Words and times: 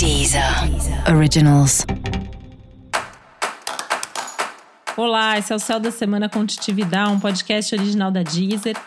Deezer 0.00 0.42
Originals. 1.14 1.84
Olá, 4.96 5.36
esse 5.36 5.52
é 5.52 5.56
o 5.56 5.58
Céu 5.58 5.78
da 5.78 5.90
Semana 5.90 6.26
com 6.26 6.46
Titividade, 6.46 7.10
um 7.10 7.20
podcast 7.20 7.74
original 7.74 8.10
da 8.10 8.22
Deezer. 8.22 8.78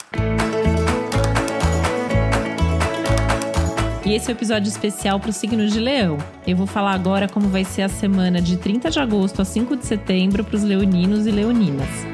E 4.04 4.12
esse 4.12 4.26
é 4.26 4.34
o 4.34 4.34
um 4.34 4.38
episódio 4.40 4.68
especial 4.68 5.20
para 5.20 5.30
o 5.30 5.34
signo 5.34 5.68
de 5.68 5.80
Leão. 5.80 6.18
Eu 6.48 6.58
vou 6.58 6.66
falar 6.66 6.94
agora 6.94 7.30
como 7.30 7.48
vai 7.48 7.64
ser 7.64 7.84
a 7.84 7.90
semana 7.90 8.42
de 8.42 8.58
30 8.58 8.90
de 8.90 9.00
agosto 9.00 9.40
a 9.40 9.46
5 9.46 9.78
de 9.78 9.86
setembro 9.86 10.44
para 10.44 10.56
os 10.56 10.64
leoninos 10.64 11.28
e 11.28 11.32
leoninas. 11.32 12.13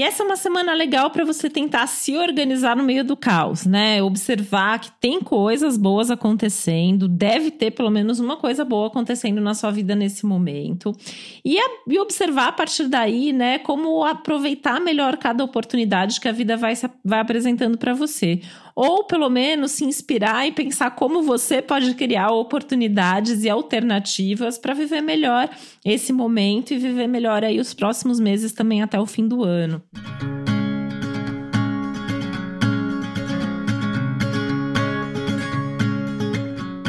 E 0.00 0.02
essa 0.02 0.22
é 0.22 0.26
uma 0.26 0.36
semana 0.36 0.72
legal 0.72 1.10
para 1.10 1.26
você 1.26 1.50
tentar 1.50 1.86
se 1.86 2.16
organizar 2.16 2.74
no 2.74 2.82
meio 2.82 3.04
do 3.04 3.14
caos, 3.14 3.66
né? 3.66 4.02
Observar 4.02 4.78
que 4.80 4.90
tem 4.92 5.20
coisas 5.20 5.76
boas 5.76 6.10
acontecendo, 6.10 7.06
deve 7.06 7.50
ter 7.50 7.72
pelo 7.72 7.90
menos 7.90 8.18
uma 8.18 8.38
coisa 8.38 8.64
boa 8.64 8.86
acontecendo 8.86 9.42
na 9.42 9.52
sua 9.52 9.70
vida 9.70 9.94
nesse 9.94 10.24
momento. 10.24 10.96
E, 11.44 11.58
a, 11.58 11.64
e 11.86 11.98
observar 11.98 12.48
a 12.48 12.52
partir 12.52 12.88
daí, 12.88 13.30
né, 13.30 13.58
como 13.58 14.02
aproveitar 14.02 14.80
melhor 14.80 15.18
cada 15.18 15.44
oportunidade 15.44 16.18
que 16.18 16.28
a 16.28 16.32
vida 16.32 16.56
vai, 16.56 16.72
vai 17.04 17.20
apresentando 17.20 17.76
para 17.76 17.92
você 17.92 18.40
ou 18.74 19.04
pelo 19.04 19.28
menos 19.28 19.72
se 19.72 19.84
inspirar 19.84 20.46
e 20.46 20.52
pensar 20.52 20.92
como 20.92 21.22
você 21.22 21.60
pode 21.60 21.94
criar 21.94 22.30
oportunidades 22.30 23.44
e 23.44 23.50
alternativas 23.50 24.56
para 24.56 24.72
viver 24.72 25.02
melhor 25.02 25.50
esse 25.84 26.14
momento 26.14 26.72
e 26.72 26.78
viver 26.78 27.06
melhor 27.06 27.44
aí 27.44 27.60
os 27.60 27.74
próximos 27.74 28.18
meses 28.18 28.52
também 28.52 28.82
até 28.82 28.98
o 28.98 29.04
fim 29.04 29.28
do 29.28 29.44
ano. 29.44 29.82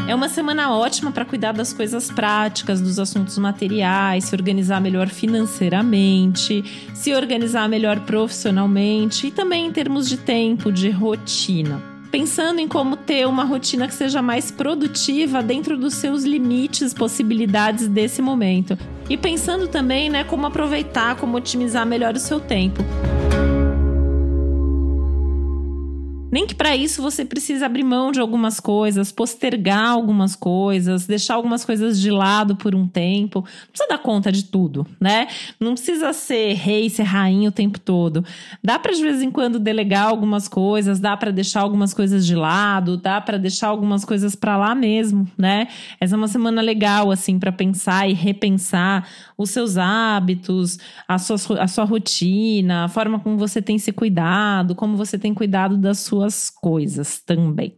É 0.07 0.13
uma 0.13 0.27
semana 0.27 0.75
ótima 0.75 1.11
para 1.11 1.23
cuidar 1.23 1.53
das 1.53 1.71
coisas 1.71 2.11
práticas, 2.11 2.81
dos 2.81 2.99
assuntos 2.99 3.37
materiais, 3.37 4.26
se 4.26 4.35
organizar 4.35 4.81
melhor 4.81 5.07
financeiramente, 5.07 6.63
se 6.93 7.13
organizar 7.13 7.70
melhor 7.70 8.01
profissionalmente 8.01 9.27
e 9.27 9.31
também 9.31 9.67
em 9.67 9.71
termos 9.71 10.09
de 10.09 10.17
tempo, 10.17 10.71
de 10.71 10.89
rotina 10.89 11.90
pensando 12.12 12.59
em 12.59 12.67
como 12.67 12.98
ter 12.98 13.26
uma 13.26 13.45
rotina 13.45 13.87
que 13.87 13.93
seja 13.93 14.21
mais 14.21 14.51
produtiva 14.51 15.41
dentro 15.41 15.77
dos 15.77 15.95
seus 15.95 16.23
limites, 16.23 16.93
possibilidades 16.93 17.87
desse 17.87 18.21
momento. 18.21 18.77
E 19.09 19.15
pensando 19.15 19.67
também, 19.67 20.09
né, 20.09 20.23
como 20.26 20.45
aproveitar, 20.45 21.15
como 21.15 21.37
otimizar 21.37 21.85
melhor 21.85 22.13
o 22.15 22.20
seu 22.20 22.39
tempo. 22.39 22.84
Nem 26.32 26.48
que 26.48 26.55
para 26.55 26.76
isso 26.76 27.01
você 27.01 27.26
precise 27.26 27.62
abrir 27.63 27.84
mão 27.84 28.10
de 28.10 28.21
algumas 28.21 28.57
coisas, 28.60 29.12
postergar 29.12 29.90
algumas 29.90 30.34
coisas, 30.34 31.05
deixar 31.05 31.35
algumas 31.35 31.65
coisas 31.65 31.99
de 31.99 32.10
lado 32.10 32.55
por 32.55 32.73
um 32.73 32.88
tempo. 32.88 33.40
Não 33.40 33.68
precisa 33.68 33.90
dar 33.90 33.98
conta 33.98 34.32
de 34.32 34.46
tudo, 34.46 34.88
né? 34.99 35.27
Não 35.60 35.73
precisa 35.73 36.13
ser 36.13 36.54
rei, 36.54 36.90
ser 36.90 37.04
rainha 37.04 37.49
o 37.49 37.51
tempo 37.51 37.77
todo. 37.79 38.23
Dá 38.63 38.79
para 38.79 38.93
de 38.93 39.01
vez 39.01 39.21
em 39.21 39.29
quando 39.29 39.60
delegar 39.60 40.07
algumas 40.07 40.48
coisas, 40.48 41.01
dá 41.01 41.18
para 41.18 41.32
deixar 41.32 41.62
algumas 41.62 41.93
coisas 41.93 42.26
de 42.26 42.35
lado, 42.35 42.95
dá 42.95 43.20
para 43.20 43.38
deixar 43.38 43.68
algumas 43.68 44.05
coisas 44.05 44.34
para 44.34 44.55
lá 44.55 44.73
mesmo, 44.73 45.27
né? 45.38 45.68
Essa 45.99 46.16
é 46.16 46.18
uma 46.18 46.29
semana 46.29 46.62
legal 46.62 47.12
assim 47.12 47.38
para 47.40 47.51
pensar 47.51 48.10
e 48.10 48.13
repensar 48.13 49.05
os 49.38 49.49
seus 49.49 49.77
hábitos, 49.77 50.79
a 51.05 51.18
sua, 51.18 51.62
a 51.62 51.68
sua 51.68 51.84
rotina, 51.84 52.85
a 52.85 52.88
forma 52.88 53.20
como 53.20 53.38
você 53.38 53.62
tem 53.62 53.77
se 53.77 53.91
cuidado, 53.91 54.76
como 54.76 54.95
você 54.95 55.18
tem 55.18 55.34
cuidado 55.34 55.76
da 55.76 55.93
sua 55.93 56.20
suas 56.21 56.49
coisas 56.49 57.19
também. 57.19 57.75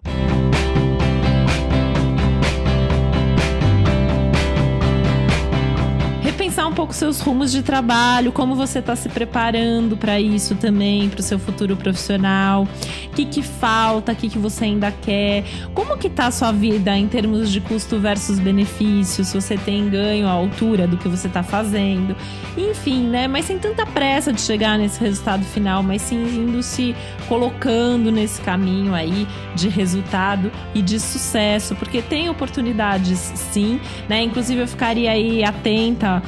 Pouco 6.83 6.93
seus 6.93 7.21
rumos 7.21 7.49
de 7.49 7.63
trabalho, 7.63 8.33
como 8.33 8.55
você 8.55 8.79
está 8.79 8.93
se 8.93 9.07
preparando 9.07 9.95
para 9.95 10.19
isso 10.19 10.53
também, 10.55 11.07
para 11.07 11.21
o 11.21 11.23
seu 11.23 11.39
futuro 11.39 11.77
profissional, 11.77 12.67
o 13.05 13.09
que, 13.15 13.23
que 13.23 13.41
falta, 13.41 14.11
o 14.11 14.15
que, 14.15 14.27
que 14.27 14.37
você 14.37 14.65
ainda 14.65 14.91
quer, 14.91 15.45
como 15.73 15.97
que 15.97 16.09
tá 16.09 16.27
a 16.27 16.31
sua 16.31 16.51
vida 16.51 16.97
em 16.97 17.07
termos 17.07 17.49
de 17.49 17.61
custo 17.61 18.01
versus 18.01 18.37
benefício, 18.37 19.23
se 19.23 19.33
você 19.33 19.55
tem 19.55 19.89
ganho 19.89 20.27
à 20.27 20.31
altura 20.31 20.85
do 20.85 20.97
que 20.97 21.07
você 21.07 21.27
está 21.27 21.41
fazendo, 21.41 22.17
enfim, 22.57 23.07
né? 23.07 23.29
Mas 23.29 23.45
sem 23.45 23.57
tanta 23.57 23.85
pressa 23.85 24.33
de 24.33 24.41
chegar 24.41 24.77
nesse 24.77 24.99
resultado 24.99 25.45
final, 25.45 25.81
mas 25.81 26.01
sim 26.01 26.21
indo 26.21 26.61
se 26.61 26.93
colocando 27.29 28.11
nesse 28.11 28.41
caminho 28.41 28.93
aí 28.93 29.25
de 29.55 29.69
resultado 29.69 30.51
e 30.75 30.81
de 30.81 30.99
sucesso, 30.99 31.75
porque 31.75 32.01
tem 32.01 32.27
oportunidades 32.29 33.19
sim, 33.35 33.79
né? 34.09 34.21
Inclusive 34.21 34.59
eu 34.59 34.67
ficaria 34.67 35.11
aí 35.11 35.45
atenta 35.45 36.21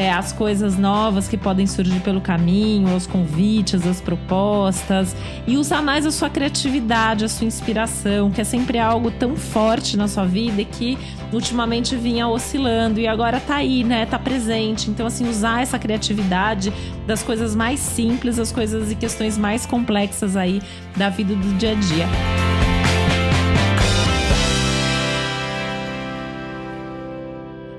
é, 0.00 0.10
as 0.10 0.32
coisas 0.32 0.78
novas 0.78 1.28
que 1.28 1.36
podem 1.36 1.66
surgir 1.66 2.00
pelo 2.00 2.22
caminho, 2.22 2.96
os 2.96 3.06
convites, 3.06 3.86
as 3.86 4.00
propostas 4.00 5.14
e 5.46 5.58
usar 5.58 5.82
mais 5.82 6.06
a 6.06 6.10
sua 6.10 6.30
criatividade, 6.30 7.22
a 7.22 7.28
sua 7.28 7.46
inspiração, 7.46 8.30
que 8.30 8.40
é 8.40 8.44
sempre 8.44 8.78
algo 8.78 9.10
tão 9.10 9.36
forte 9.36 9.98
na 9.98 10.08
sua 10.08 10.24
vida 10.24 10.62
e 10.62 10.64
que 10.64 10.98
ultimamente 11.30 11.96
vinha 11.96 12.26
oscilando 12.26 12.98
e 12.98 13.06
agora 13.06 13.38
tá 13.38 13.56
aí, 13.56 13.84
né? 13.84 14.06
Tá 14.06 14.18
presente. 14.18 14.90
Então, 14.90 15.06
assim, 15.06 15.28
usar 15.28 15.62
essa 15.62 15.78
criatividade 15.78 16.72
das 17.06 17.22
coisas 17.22 17.54
mais 17.54 17.78
simples, 17.78 18.38
as 18.38 18.50
coisas 18.50 18.90
e 18.90 18.94
questões 18.94 19.36
mais 19.36 19.66
complexas 19.66 20.34
aí 20.34 20.62
da 20.96 21.10
vida 21.10 21.34
do 21.34 21.58
dia 21.58 21.72
a 21.72 21.74
dia. 21.74 22.39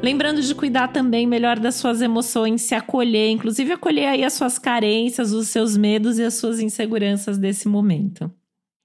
Lembrando 0.01 0.41
de 0.41 0.55
cuidar 0.55 0.87
também 0.87 1.27
melhor 1.27 1.59
das 1.59 1.75
suas 1.75 2.01
emoções, 2.01 2.63
se 2.63 2.73
acolher, 2.73 3.29
inclusive 3.29 3.71
acolher 3.73 4.07
aí 4.07 4.23
as 4.23 4.33
suas 4.33 4.57
carências, 4.57 5.31
os 5.31 5.49
seus 5.49 5.77
medos 5.77 6.17
e 6.17 6.23
as 6.23 6.33
suas 6.33 6.59
inseguranças 6.59 7.37
desse 7.37 7.67
momento. 7.67 8.31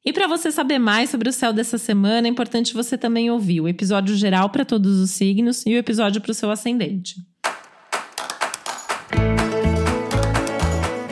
E 0.05 0.13
para 0.13 0.29
você 0.29 0.53
saber 0.53 0.79
mais 0.79 1.09
sobre 1.11 1.29
o 1.29 1.33
céu 1.33 1.53
dessa 1.53 1.79
semana, 1.79 2.29
é 2.29 2.31
importante 2.31 2.75
você 2.75 2.99
também 2.99 3.31
ouvir 3.31 3.63
o 3.63 3.67
episódio 3.67 4.15
geral 4.15 4.51
para 4.51 4.65
todos 4.65 5.01
os 5.01 5.11
signos 5.11 5.65
e 5.65 5.75
o 5.75 5.79
episódio 5.79 6.21
para 6.21 6.31
o 6.31 6.35
seu 6.35 6.51
ascendente. 6.51 7.17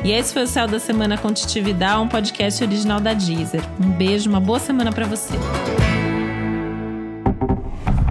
E 0.04 0.12
esse 0.12 0.34
foi 0.34 0.42
o 0.42 0.47
Céu 0.47 0.69
da 0.69 0.78
Semana 0.78 1.16
com 1.16 1.32
Titividade, 1.32 1.98
um 2.03 2.06
podcast 2.06 2.62
original 2.62 3.00
da 3.00 3.15
Deezer. 3.15 3.62
Um 3.82 3.91
beijo, 3.91 4.28
uma 4.28 4.38
boa 4.38 4.59
semana 4.59 4.92
para 4.92 5.06
você. 5.06 5.32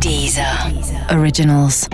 Deezer. 0.03 0.44
Originals. 1.12 1.88